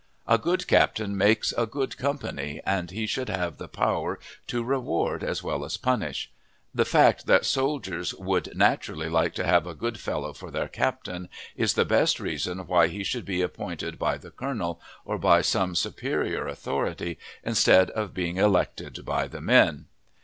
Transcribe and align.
A 0.27 0.39
good 0.39 0.65
captain 0.67 1.15
makes 1.15 1.53
a 1.55 1.67
good 1.67 1.95
company, 1.95 2.59
and 2.65 2.89
he 2.89 3.05
should 3.05 3.29
have 3.29 3.57
the 3.59 3.67
power 3.67 4.17
to 4.47 4.63
reward 4.63 5.23
as 5.23 5.43
well 5.43 5.63
as 5.63 5.77
punish. 5.77 6.31
The 6.73 6.85
fact 6.85 7.27
that 7.27 7.45
soldiers 7.45 8.11
world 8.15 8.49
naturally 8.55 9.09
like 9.09 9.35
to 9.35 9.45
have 9.45 9.67
a 9.67 9.75
good 9.75 9.99
fellow 9.99 10.33
for 10.33 10.49
their 10.49 10.67
captain 10.67 11.29
is 11.55 11.75
the 11.75 11.85
best 11.85 12.19
reason 12.19 12.65
why 12.65 12.87
he 12.87 13.03
should 13.03 13.25
be 13.25 13.43
appointed 13.43 13.99
by 13.99 14.17
the 14.17 14.31
colonel, 14.31 14.81
or 15.05 15.19
by 15.19 15.43
some 15.43 15.75
superior 15.75 16.47
authority, 16.47 17.19
instead 17.43 17.91
of 17.91 18.11
being 18.15 18.37
elected 18.37 19.05
by 19.05 19.27
the 19.27 19.39
men. 19.39 19.85